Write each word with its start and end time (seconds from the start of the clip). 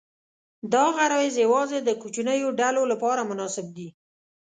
دا 0.73 0.83
غرایز 0.97 1.35
یواځې 1.45 1.77
د 1.83 1.89
کوچنیو 2.01 2.49
ډلو 2.59 2.83
لپاره 2.91 3.21
مناسب 3.29 3.65
دي. 3.77 3.89